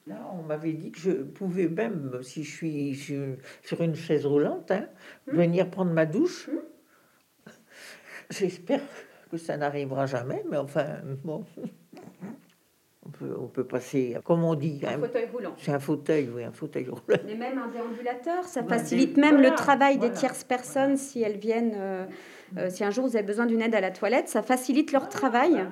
Là, 0.07 0.17
on 0.37 0.43
m'avait 0.43 0.73
dit 0.73 0.91
que 0.91 0.99
je 0.99 1.11
pouvais 1.11 1.67
même, 1.67 2.19
si 2.21 2.43
je 2.43 2.55
suis 2.55 2.95
sur- 2.95 3.37
sur 3.63 3.81
une 3.81 3.95
chaise 3.95 4.25
roulante, 4.27 4.69
hein, 4.69 4.87
venir 5.25 5.69
prendre 5.71 5.91
ma 5.91 6.05
douche. 6.05 6.47
J'espère 8.29 8.81
que 9.31 9.37
ça 9.37 9.57
n'arrivera 9.57 10.05
jamais, 10.05 10.43
mais 10.49 10.57
enfin, 10.57 10.85
bon. 11.23 11.43
On 13.07 13.09
peut, 13.09 13.35
on 13.39 13.47
peut 13.47 13.63
passer, 13.63 14.17
comme 14.23 14.43
on 14.43 14.55
dit, 14.55 14.81
Un 14.83 14.95
hein, 14.95 14.99
fauteuil 14.99 15.27
roulant. 15.31 15.53
c'est 15.57 15.71
un 15.71 15.79
fauteuil, 15.79 16.29
oui, 16.35 16.43
un 16.43 16.51
fauteuil 16.51 16.87
roulant. 16.89 17.19
Mais 17.25 17.35
même 17.35 17.57
un 17.59 17.67
déambulateur, 17.67 18.43
ça 18.45 18.63
facilite 18.63 19.17
même 19.17 19.35
voilà, 19.35 19.49
le 19.49 19.55
travail 19.55 19.97
des 19.99 20.11
tierces 20.11 20.43
personnes 20.43 20.97
si 20.97 21.21
elles 21.21 21.37
viennent, 21.37 21.75
euh, 21.77 22.05
euh, 22.57 22.69
si 22.71 22.83
un 22.83 22.89
jour 22.89 23.07
vous 23.07 23.15
avez 23.15 23.25
besoin 23.25 23.45
d'une 23.45 23.61
aide 23.61 23.75
à 23.75 23.81
la 23.81 23.91
toilette, 23.91 24.27
ça 24.27 24.41
facilite 24.41 24.91
leur 24.91 25.07
travail. 25.07 25.65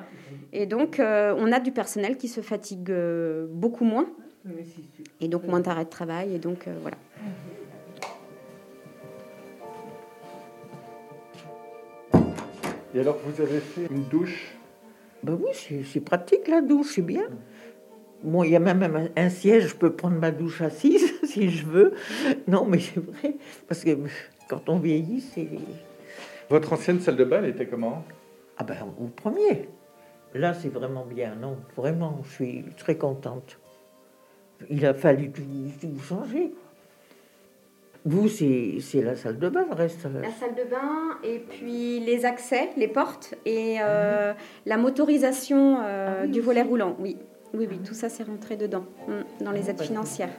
Et 0.53 0.67
donc, 0.67 0.99
euh, 0.99 1.35
on 1.37 1.51
a 1.51 1.59
du 1.59 1.71
personnel 1.71 2.17
qui 2.17 2.27
se 2.27 2.41
fatigue 2.41 2.93
beaucoup 3.49 3.83
moins. 3.85 4.07
Et 5.21 5.27
donc 5.27 5.43
moins 5.45 5.59
d'arrêt 5.59 5.85
de 5.85 5.89
travail, 5.89 6.35
et 6.35 6.39
donc 6.39 6.67
euh, 6.67 6.75
voilà. 6.81 6.97
Et 12.93 12.99
alors 12.99 13.17
vous 13.25 13.41
avez 13.41 13.59
fait 13.59 13.87
une 13.89 14.03
douche? 14.03 14.55
Ben 15.23 15.39
oui, 15.41 15.83
c'est 15.85 15.99
pratique 16.01 16.47
la 16.47 16.61
douche, 16.61 16.95
c'est 16.95 17.01
bien. 17.01 17.23
Bon, 18.23 18.43
il 18.43 18.51
y 18.51 18.55
a 18.55 18.59
même 18.59 18.83
un, 18.83 19.21
un 19.21 19.29
siège, 19.29 19.69
je 19.69 19.75
peux 19.75 19.93
prendre 19.93 20.17
ma 20.17 20.31
douche 20.31 20.61
assise 20.61 21.13
si 21.23 21.49
je 21.49 21.65
veux. 21.65 21.93
Non, 22.47 22.65
mais 22.65 22.79
c'est 22.79 22.99
vrai, 22.99 23.35
parce 23.67 23.83
que 23.83 23.97
quand 24.47 24.69
on 24.69 24.79
vieillit, 24.79 25.21
c'est... 25.21 25.49
Votre 26.49 26.73
ancienne 26.73 26.99
salle 26.99 27.15
de 27.15 27.23
bain, 27.23 27.39
elle 27.43 27.49
était 27.49 27.67
comment? 27.67 28.05
Ah 28.57 28.63
ben, 28.63 28.77
au 28.99 29.07
premier. 29.07 29.69
Là, 30.33 30.53
c'est 30.53 30.69
vraiment 30.69 31.05
bien, 31.05 31.35
non, 31.35 31.57
vraiment, 31.75 32.21
je 32.23 32.31
suis 32.31 32.65
très 32.77 32.97
contente. 32.97 33.59
Il 34.69 34.85
a 34.85 34.93
fallu 34.93 35.31
tout, 35.31 35.43
tout 35.79 35.99
changer. 35.99 36.53
Vous, 38.05 38.27
c'est 38.27 39.01
la 39.01 39.15
salle 39.15 39.39
de 39.39 39.47
bain, 39.47 39.65
le 39.69 39.75
reste 39.75 40.03
La 40.03 40.29
salle 40.31 40.55
de 40.55 40.69
bain, 40.69 41.17
et 41.23 41.39
puis 41.39 42.01
les 42.01 42.25
accès, 42.25 42.71
les 42.75 42.89
portes, 42.89 43.33
et 43.45 43.77
euh, 43.79 44.33
la 44.65 44.75
motorisation 44.77 45.77
euh, 45.81 46.23
ah 46.23 46.27
du 46.27 46.41
volet 46.41 46.63
roulant, 46.63 46.97
oui. 46.99 47.17
Oui, 47.53 47.67
oui, 47.69 47.79
tout 47.85 47.93
ça, 47.93 48.09
c'est 48.09 48.23
rentré 48.23 48.57
dedans, 48.57 48.83
mm, 49.07 49.45
dans 49.45 49.51
les 49.51 49.69
aides 49.69 49.81
financières. 49.81 50.31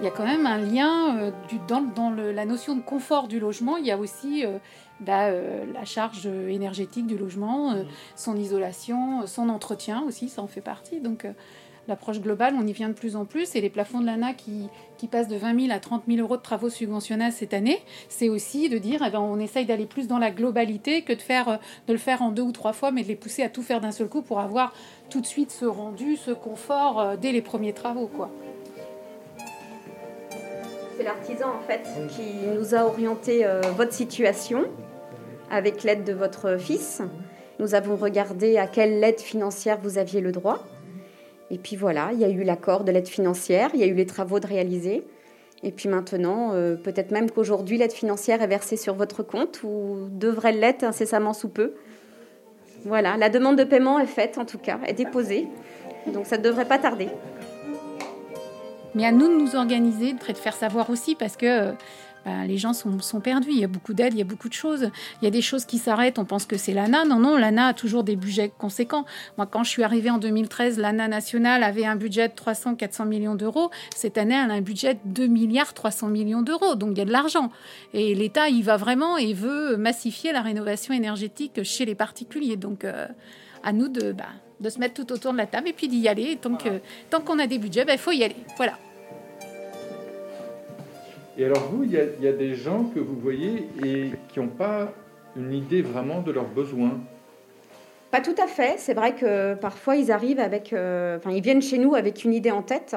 Il 0.00 0.04
y 0.04 0.08
a 0.08 0.10
quand 0.10 0.26
même 0.26 0.44
un 0.44 0.58
lien 0.58 1.16
euh, 1.18 1.30
du, 1.48 1.56
dans, 1.66 1.80
dans 1.80 2.10
le, 2.10 2.32
la 2.32 2.44
notion 2.44 2.76
de 2.76 2.82
confort 2.82 3.28
du 3.28 3.40
logement. 3.40 3.78
Il 3.78 3.86
y 3.86 3.92
a 3.92 3.96
aussi 3.96 4.44
bah, 5.00 5.30
la 5.30 5.84
charge 5.84 6.26
énergétique 6.26 7.06
du 7.06 7.18
logement, 7.18 7.74
son 8.14 8.36
isolation, 8.36 9.26
son 9.26 9.48
entretien 9.48 10.02
aussi, 10.06 10.28
ça 10.28 10.42
en 10.42 10.46
fait 10.46 10.60
partie. 10.60 11.00
Donc 11.00 11.26
l'approche 11.88 12.20
globale, 12.20 12.54
on 12.58 12.66
y 12.66 12.72
vient 12.72 12.88
de 12.88 12.94
plus 12.94 13.16
en 13.16 13.24
plus. 13.24 13.54
Et 13.54 13.60
les 13.60 13.70
plafonds 13.70 14.00
de 14.00 14.06
l'ANA 14.06 14.34
qui, 14.34 14.68
qui 14.98 15.06
passent 15.06 15.28
de 15.28 15.36
20 15.36 15.60
000 15.66 15.72
à 15.72 15.80
30 15.80 16.04
000 16.08 16.20
euros 16.20 16.36
de 16.36 16.42
travaux 16.42 16.68
subventionnés 16.68 17.30
cette 17.30 17.54
année, 17.54 17.80
c'est 18.08 18.28
aussi 18.28 18.68
de 18.68 18.78
dire 18.78 19.02
eh 19.06 19.10
ben, 19.10 19.20
on 19.20 19.38
essaye 19.38 19.66
d'aller 19.66 19.86
plus 19.86 20.08
dans 20.08 20.18
la 20.18 20.30
globalité 20.30 21.02
que 21.02 21.12
de, 21.12 21.22
faire, 21.22 21.58
de 21.86 21.92
le 21.92 21.98
faire 21.98 22.22
en 22.22 22.30
deux 22.30 22.42
ou 22.42 22.52
trois 22.52 22.72
fois, 22.72 22.90
mais 22.90 23.02
de 23.02 23.08
les 23.08 23.16
pousser 23.16 23.42
à 23.42 23.48
tout 23.48 23.62
faire 23.62 23.80
d'un 23.80 23.92
seul 23.92 24.08
coup 24.08 24.22
pour 24.22 24.40
avoir 24.40 24.72
tout 25.10 25.20
de 25.20 25.26
suite 25.26 25.50
ce 25.50 25.64
rendu, 25.64 26.16
ce 26.16 26.30
confort 26.30 27.00
euh, 27.00 27.16
dès 27.16 27.32
les 27.32 27.42
premiers 27.42 27.72
travaux. 27.72 28.08
quoi. 28.08 28.30
C'est 30.96 31.04
l'artisan 31.04 31.48
en 31.48 31.66
fait 31.66 31.86
qui 32.08 32.46
nous 32.58 32.74
a 32.74 32.84
orienté 32.84 33.44
euh, 33.44 33.60
votre 33.76 33.92
situation 33.92 34.64
avec 35.50 35.82
l'aide 35.82 36.04
de 36.04 36.12
votre 36.12 36.58
fils. 36.58 37.02
Nous 37.58 37.74
avons 37.74 37.96
regardé 37.96 38.58
à 38.58 38.66
quelle 38.66 39.02
aide 39.02 39.20
financière 39.20 39.78
vous 39.82 39.98
aviez 39.98 40.20
le 40.20 40.32
droit. 40.32 40.64
Et 41.50 41.58
puis 41.58 41.76
voilà, 41.76 42.10
il 42.12 42.18
y 42.18 42.24
a 42.24 42.28
eu 42.28 42.42
l'accord 42.42 42.84
de 42.84 42.92
l'aide 42.92 43.08
financière, 43.08 43.70
il 43.74 43.80
y 43.80 43.84
a 43.84 43.86
eu 43.86 43.94
les 43.94 44.06
travaux 44.06 44.40
de 44.40 44.46
réaliser. 44.46 45.04
Et 45.62 45.70
puis 45.70 45.88
maintenant, 45.88 46.52
euh, 46.52 46.74
peut-être 46.74 47.12
même 47.12 47.30
qu'aujourd'hui, 47.30 47.78
l'aide 47.78 47.92
financière 47.92 48.42
est 48.42 48.46
versée 48.46 48.76
sur 48.76 48.94
votre 48.94 49.22
compte 49.22 49.62
ou 49.62 50.08
devrait 50.10 50.52
l'être 50.52 50.84
incessamment 50.84 51.32
sous 51.32 51.48
peu. 51.48 51.74
Voilà, 52.84 53.16
la 53.16 53.30
demande 53.30 53.56
de 53.56 53.64
paiement 53.64 53.98
est 53.98 54.06
faite 54.06 54.38
en 54.38 54.44
tout 54.44 54.58
cas, 54.58 54.78
est 54.86 54.92
déposée. 54.92 55.46
Donc 56.12 56.26
ça 56.26 56.36
ne 56.36 56.42
devrait 56.42 56.66
pas 56.66 56.78
tarder. 56.78 57.08
Mais 58.94 59.04
à 59.04 59.12
nous 59.12 59.28
de 59.28 59.34
nous 59.34 59.56
organiser, 59.56 60.12
de 60.12 60.34
faire 60.34 60.54
savoir 60.54 60.88
aussi, 60.90 61.14
parce 61.14 61.36
que 61.36 61.72
bah, 62.26 62.44
les 62.44 62.58
gens 62.58 62.72
sont, 62.72 63.20
perdus. 63.20 63.50
Il 63.52 63.60
y 63.60 63.64
a 63.64 63.68
beaucoup 63.68 63.94
d'aides, 63.94 64.12
il 64.14 64.18
y 64.18 64.22
a 64.22 64.24
beaucoup 64.24 64.48
de 64.48 64.52
choses. 64.52 64.90
Il 65.22 65.24
y 65.24 65.28
a 65.28 65.30
des 65.30 65.42
choses 65.42 65.64
qui 65.64 65.78
s'arrêtent, 65.78 66.18
on 66.18 66.24
pense 66.24 66.44
que 66.44 66.56
c'est 66.56 66.72
l'ANA. 66.72 67.04
Non, 67.04 67.20
non, 67.20 67.36
l'ANA 67.36 67.68
a 67.68 67.72
toujours 67.72 68.02
des 68.02 68.16
budgets 68.16 68.50
conséquents. 68.58 69.04
Moi, 69.36 69.46
quand 69.46 69.62
je 69.62 69.70
suis 69.70 69.84
arrivée 69.84 70.10
en 70.10 70.18
2013, 70.18 70.76
l'ANA 70.78 71.06
nationale 71.06 71.62
avait 71.62 71.84
un 71.86 71.94
budget 71.94 72.26
de 72.26 72.32
300-400 72.34 73.06
millions 73.06 73.36
d'euros. 73.36 73.70
Cette 73.94 74.18
année, 74.18 74.34
elle 74.34 74.50
a 74.50 74.54
un 74.54 74.60
budget 74.60 74.94
de 74.94 75.00
2 75.04 75.26
milliards 75.28 75.72
300 75.72 76.08
millions 76.08 76.42
d'euros. 76.42 76.74
Donc, 76.74 76.90
il 76.94 76.98
y 76.98 77.02
a 77.02 77.04
de 77.04 77.12
l'argent. 77.12 77.52
Et 77.94 78.12
l'État, 78.16 78.48
il 78.48 78.64
va 78.64 78.76
vraiment 78.76 79.16
et 79.16 79.32
veut 79.32 79.76
massifier 79.76 80.32
la 80.32 80.42
rénovation 80.42 80.94
énergétique 80.94 81.62
chez 81.62 81.84
les 81.84 81.94
particuliers. 81.94 82.56
Donc, 82.56 82.84
euh, 82.84 83.06
à 83.62 83.72
nous 83.72 83.86
de, 83.86 84.10
bah, 84.10 84.24
de 84.58 84.68
se 84.68 84.80
mettre 84.80 84.94
tout 84.94 85.12
autour 85.12 85.30
de 85.30 85.38
la 85.38 85.46
table 85.46 85.68
et 85.68 85.72
puis 85.72 85.86
d'y 85.86 86.08
aller. 86.08 86.36
tant 86.42 86.56
qu'on 86.56 86.80
tant 87.08 87.20
qu'on 87.20 87.38
a 87.38 87.46
des 87.46 87.58
budgets, 87.58 87.82
il 87.82 87.86
bah, 87.86 87.96
faut 87.96 88.10
y 88.10 88.24
aller. 88.24 88.36
Voilà. 88.56 88.72
Et 91.38 91.44
alors 91.44 91.68
vous, 91.70 91.84
il 91.84 91.92
y, 91.92 91.98
a, 92.28 92.32
des 92.32 92.54
gens 92.54 92.84
que 92.94 92.98
vous 92.98 93.16
voyez 93.16 93.68
et 93.84 94.10
qui 94.28 94.40
n'ont 94.40 94.48
pas 94.48 94.92
une 95.36 95.52
idée 95.52 95.82
vraiment 95.82 96.22
de 96.22 96.32
leurs 96.32 96.48
besoins. 96.48 96.98
Pas 98.10 98.22
tout 98.22 98.34
à 98.42 98.46
fait. 98.46 98.76
C'est 98.78 98.94
vrai 98.94 99.14
que 99.14 99.54
parfois 99.54 99.96
ils 99.96 100.10
arrivent 100.10 100.40
avec, 100.40 100.72
euh, 100.72 101.18
ils 101.30 101.42
viennent 101.42 101.60
chez 101.60 101.76
nous 101.76 101.94
avec 101.94 102.24
une 102.24 102.32
idée 102.32 102.50
en 102.50 102.62
tête, 102.62 102.96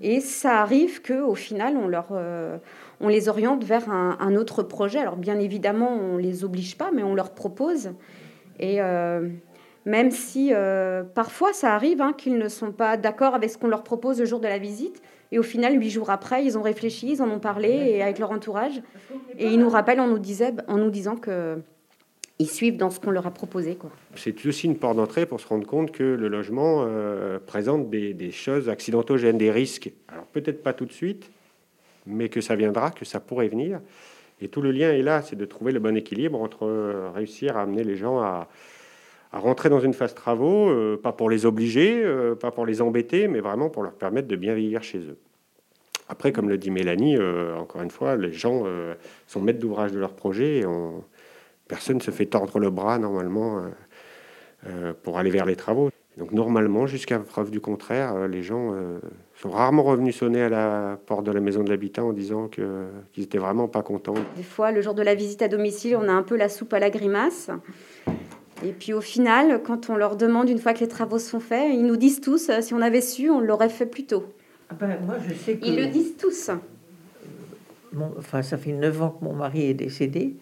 et 0.00 0.20
ça 0.20 0.60
arrive 0.62 1.02
que 1.02 1.20
au 1.20 1.34
final 1.34 1.76
on 1.76 1.86
leur, 1.86 2.08
euh, 2.12 2.56
on 3.00 3.08
les 3.08 3.28
oriente 3.28 3.62
vers 3.62 3.90
un, 3.90 4.36
autre 4.36 4.62
projet. 4.62 4.98
Alors 4.98 5.16
bien 5.16 5.38
évidemment 5.38 5.90
on 5.92 6.16
les 6.16 6.44
oblige 6.44 6.78
pas, 6.78 6.90
mais 6.94 7.02
on 7.02 7.14
leur 7.14 7.32
propose. 7.32 7.90
Et 8.58 8.80
euh, 8.80 9.28
même 9.84 10.10
si 10.10 10.50
parfois 11.14 11.52
ça 11.52 11.74
arrive 11.74 12.00
hein, 12.00 12.14
qu'ils 12.16 12.38
ne 12.38 12.48
sont 12.48 12.72
pas 12.72 12.96
d'accord 12.96 13.34
avec 13.34 13.50
ce 13.50 13.58
qu'on 13.58 13.68
leur 13.68 13.82
propose 13.82 14.18
le 14.18 14.24
jour 14.24 14.40
de 14.40 14.48
la 14.48 14.58
visite, 14.58 15.02
et 15.32 15.38
au 15.38 15.42
final, 15.42 15.78
huit 15.78 15.90
jours 15.90 16.10
après, 16.10 16.44
ils 16.44 16.56
ont 16.56 16.62
réfléchi, 16.62 17.12
ils 17.12 17.22
en 17.22 17.30
ont 17.30 17.40
parlé 17.40 17.68
et 17.68 18.02
avec 18.02 18.18
leur 18.18 18.30
entourage. 18.30 18.80
Et 19.38 19.46
ils 19.46 19.58
nous 19.58 19.68
rappellent 19.68 20.00
en 20.00 20.06
nous, 20.06 20.18
disait, 20.18 20.52
en 20.68 20.78
nous 20.78 20.90
disant 20.90 21.16
que 21.16 21.58
ils 22.38 22.50
suivent 22.50 22.76
dans 22.76 22.90
ce 22.90 23.00
qu'on 23.00 23.10
leur 23.10 23.26
a 23.26 23.30
proposé. 23.30 23.78
C'est 24.14 24.44
aussi 24.46 24.66
une 24.66 24.76
porte 24.76 24.96
d'entrée 24.96 25.24
pour 25.24 25.40
se 25.40 25.48
rendre 25.48 25.66
compte 25.66 25.90
que 25.90 26.02
le 26.02 26.28
logement 26.28 26.84
euh, 26.86 27.38
présente 27.38 27.88
des, 27.88 28.30
choses 28.30 28.68
accidentogènes, 28.68 29.38
des 29.38 29.50
risques. 29.50 29.90
Alors 30.08 30.26
peut-être 30.26 30.62
pas 30.62 30.74
tout 30.74 30.84
de 30.84 30.92
suite, 30.92 31.30
mais 32.06 32.28
que 32.28 32.42
ça 32.42 32.54
viendra, 32.54 32.90
que 32.90 33.06
ça 33.06 33.20
pourrait 33.20 33.48
venir. 33.48 33.80
Et 34.42 34.48
tout 34.48 34.60
le 34.60 34.70
lien 34.70 34.92
est 34.92 35.00
là, 35.00 35.22
c'est 35.22 35.36
de 35.36 35.46
trouver 35.46 35.72
le 35.72 35.80
bon 35.80 35.96
équilibre 35.96 36.38
entre 36.40 36.66
euh, 36.66 37.10
réussir 37.14 37.56
à 37.56 37.62
amener 37.62 37.84
les 37.84 37.96
gens 37.96 38.18
à, 38.18 38.48
rentrer 39.38 39.68
dans 39.68 39.80
une 39.80 39.94
phase 39.94 40.14
travaux, 40.14 40.68
euh, 40.68 40.98
pas 41.00 41.12
pour 41.12 41.30
les 41.30 41.46
obliger, 41.46 42.02
euh, 42.02 42.34
pas 42.34 42.50
pour 42.50 42.66
les 42.66 42.80
embêter, 42.82 43.28
mais 43.28 43.40
vraiment 43.40 43.68
pour 43.68 43.82
leur 43.82 43.92
permettre 43.92 44.28
de 44.28 44.36
bien 44.36 44.54
vieillir 44.54 44.82
chez 44.82 44.98
eux. 44.98 45.18
Après, 46.08 46.32
comme 46.32 46.48
le 46.48 46.58
dit 46.58 46.70
Mélanie, 46.70 47.16
euh, 47.16 47.56
encore 47.56 47.82
une 47.82 47.90
fois, 47.90 48.16
les 48.16 48.32
gens 48.32 48.64
sont 49.26 49.40
maîtres 49.40 49.58
d'ouvrage 49.58 49.92
de 49.92 49.98
leur 49.98 50.14
projet 50.14 50.58
et 50.58 50.66
on... 50.66 51.02
personne 51.66 51.96
ne 51.96 52.02
se 52.02 52.12
fait 52.12 52.26
tordre 52.26 52.60
le 52.60 52.70
bras 52.70 52.98
normalement 52.98 53.62
pour 55.02 55.18
aller 55.18 55.30
vers 55.30 55.46
les 55.46 55.56
travaux. 55.56 55.90
Donc 56.16 56.30
normalement, 56.30 56.86
jusqu'à 56.86 57.18
preuve 57.18 57.50
du 57.50 57.60
contraire, 57.60 58.28
les 58.28 58.44
gens 58.44 58.72
sont 59.34 59.50
rarement 59.50 59.82
revenus 59.82 60.16
sonner 60.16 60.42
à 60.42 60.48
la 60.48 60.98
porte 61.06 61.26
de 61.26 61.32
la 61.32 61.40
maison 61.40 61.64
de 61.64 61.70
l'habitat 61.70 62.04
en 62.04 62.12
disant 62.12 62.46
qu'ils 62.46 63.24
étaient 63.24 63.38
vraiment 63.38 63.66
pas 63.66 63.82
contents. 63.82 64.14
Des 64.36 64.44
fois, 64.44 64.70
le 64.70 64.82
jour 64.82 64.94
de 64.94 65.02
la 65.02 65.16
visite 65.16 65.42
à 65.42 65.48
domicile, 65.48 65.96
on 65.96 66.08
a 66.08 66.12
un 66.12 66.22
peu 66.22 66.36
la 66.36 66.48
soupe 66.48 66.72
à 66.72 66.78
la 66.78 66.90
grimace. 66.90 67.50
Et 68.64 68.72
puis 68.72 68.92
au 68.92 69.00
final, 69.00 69.62
quand 69.62 69.90
on 69.90 69.96
leur 69.96 70.16
demande 70.16 70.48
une 70.48 70.58
fois 70.58 70.72
que 70.72 70.80
les 70.80 70.88
travaux 70.88 71.18
sont 71.18 71.40
faits, 71.40 71.72
ils 71.72 71.84
nous 71.84 71.96
disent 71.96 72.20
tous, 72.20 72.48
euh, 72.48 72.60
si 72.60 72.74
on 72.74 72.80
avait 72.80 73.00
su, 73.00 73.28
on 73.30 73.40
l'aurait 73.40 73.68
fait 73.68 73.86
plus 73.86 74.06
tôt. 74.06 74.24
Ah 74.70 74.74
ben, 74.74 74.98
moi, 75.04 75.16
je 75.26 75.34
sais 75.34 75.58
Ils 75.62 75.76
le 75.76 75.86
disent 75.86 76.16
tous. 76.16 76.50
enfin, 78.18 78.42
ça 78.42 78.56
fait 78.56 78.72
neuf 78.72 79.00
ans 79.02 79.10
que 79.10 79.24
mon 79.24 79.34
mari 79.34 79.66
est 79.66 79.74
décédé. 79.74 80.36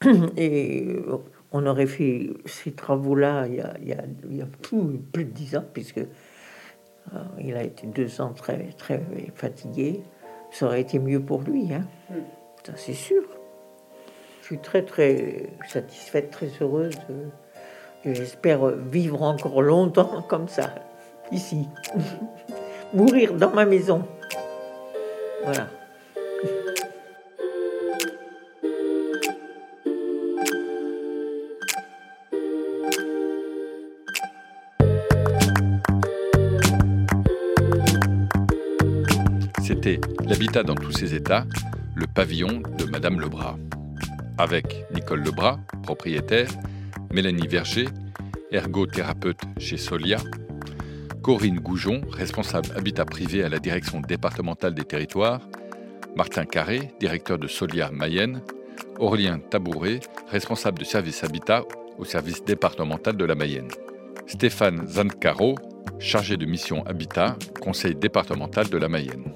Et 0.36 0.88
euh, 0.88 1.18
on 1.52 1.64
aurait 1.66 1.86
fait 1.86 2.30
ces 2.46 2.72
travaux-là 2.72 3.46
il 3.46 3.54
y 3.54 3.60
a, 3.60 3.74
il 3.80 4.36
y 4.36 4.42
a, 4.42 4.46
plus, 4.46 5.24
de 5.24 5.30
dix 5.30 5.56
ans, 5.56 5.64
puisque 5.72 5.98
euh, 5.98 7.18
il 7.40 7.56
a 7.56 7.62
été 7.62 7.86
deux 7.86 8.20
ans 8.20 8.32
très, 8.32 8.70
très 8.76 9.02
fatigué. 9.34 10.02
Ça 10.50 10.66
aurait 10.66 10.80
été 10.80 10.98
mieux 10.98 11.20
pour 11.20 11.42
lui, 11.42 11.72
hein. 11.72 11.86
Hmm. 12.10 12.20
ça 12.66 12.72
c'est 12.76 12.92
sûr. 12.92 13.22
Je 14.40 14.46
suis 14.46 14.58
très 14.58 14.82
très 14.82 15.50
satisfaite, 15.68 16.30
très 16.30 16.50
heureuse 16.60 16.98
de, 17.08 17.28
J'espère 18.04 18.66
vivre 18.66 19.22
encore 19.22 19.62
longtemps 19.62 20.22
comme 20.28 20.48
ça, 20.48 20.74
ici. 21.30 21.68
Mourir 22.94 23.34
dans 23.34 23.50
ma 23.50 23.64
maison. 23.64 24.02
Voilà. 25.44 25.68
C'était 39.62 40.00
L'habitat 40.26 40.64
dans 40.64 40.74
tous 40.74 40.92
ses 40.92 41.14
états, 41.14 41.44
le 41.94 42.06
pavillon 42.06 42.62
de 42.78 42.84
Madame 42.84 43.20
Lebras. 43.20 43.56
Avec 44.38 44.84
Nicole 44.92 45.22
Lebras, 45.22 45.58
propriétaire, 45.82 46.48
Mélanie 47.12 47.46
Verger, 47.46 47.88
ergothérapeute 48.52 49.42
chez 49.58 49.76
Solia, 49.76 50.16
Corinne 51.22 51.60
Goujon, 51.60 52.00
responsable 52.10 52.70
habitat 52.74 53.04
privé 53.04 53.44
à 53.44 53.50
la 53.50 53.58
direction 53.58 54.00
départementale 54.00 54.74
des 54.74 54.84
territoires, 54.84 55.40
Martin 56.16 56.46
Carré, 56.46 56.90
directeur 57.00 57.38
de 57.38 57.48
Solia 57.48 57.90
Mayenne, 57.90 58.40
Aurélien 58.98 59.38
Tabouret, 59.38 60.00
responsable 60.30 60.78
de 60.78 60.84
service 60.84 61.22
habitat 61.22 61.64
au 61.98 62.06
service 62.06 62.42
départemental 62.44 63.14
de 63.18 63.24
la 63.26 63.34
Mayenne, 63.34 63.68
Stéphane 64.26 64.88
Zancaro, 64.88 65.56
chargé 65.98 66.38
de 66.38 66.46
mission 66.46 66.82
habitat, 66.86 67.36
conseil 67.60 67.94
départemental 67.94 68.70
de 68.70 68.78
la 68.78 68.88
Mayenne. 68.88 69.30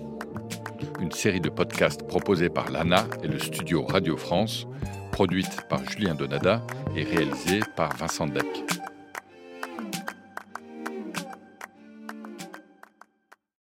Une 0.99 1.13
série 1.13 1.43
de 1.43 1.51
podcasts 1.51 2.07
proposés 2.07 2.49
par 2.49 2.71
l'ANA 2.71 3.07
et 3.23 3.29
le 3.29 3.39
studio 3.39 3.85
Radio 3.85 4.17
France 4.17 4.67
produite 5.17 5.63
par 5.63 5.83
Julien 5.89 6.15
Donada 6.15 6.61
et 6.95 7.03
réalisée 7.03 7.61
par 7.75 7.97
Vincent 7.97 8.27
Deck. 8.27 8.76